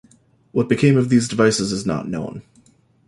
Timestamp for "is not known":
1.71-2.41